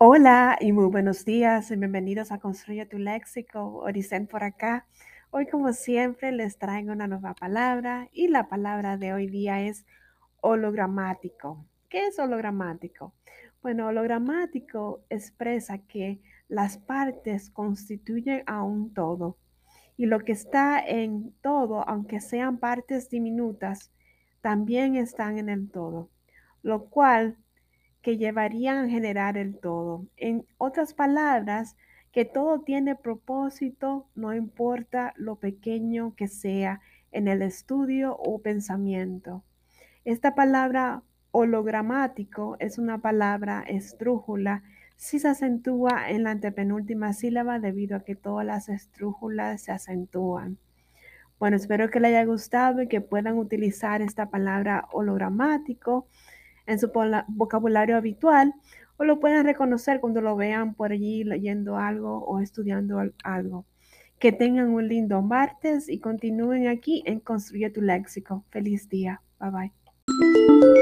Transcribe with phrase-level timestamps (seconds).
[0.00, 3.78] Hola y muy buenos días y bienvenidos a Construye tu Léxico.
[3.78, 4.86] Oricen por acá.
[5.32, 9.84] Hoy como siempre les traigo una nueva palabra y la palabra de hoy día es
[10.40, 11.66] hologramático.
[11.88, 13.12] ¿Qué es hologramático?
[13.60, 19.36] Bueno, hologramático expresa que las partes constituyen a un todo
[19.96, 23.90] y lo que está en todo, aunque sean partes diminutas,
[24.42, 26.08] también están en el todo,
[26.62, 27.36] lo cual
[28.02, 30.06] que llevarían a generar el todo.
[30.16, 31.76] En otras palabras,
[32.12, 36.80] que todo tiene propósito, no importa lo pequeño que sea
[37.12, 39.44] en el estudio o pensamiento.
[40.04, 44.62] Esta palabra hologramático es una palabra estrújula
[44.96, 50.58] si se acentúa en la antepenúltima sílaba debido a que todas las estrújulas se acentúan.
[51.38, 56.08] Bueno, espero que les haya gustado y que puedan utilizar esta palabra hologramático
[56.68, 56.92] en su
[57.28, 58.54] vocabulario habitual
[58.98, 63.64] o lo pueden reconocer cuando lo vean por allí leyendo algo o estudiando algo.
[64.18, 68.44] Que tengan un lindo martes y continúen aquí en Construye tu Léxico.
[68.50, 69.22] Feliz día.
[69.40, 70.77] Bye bye.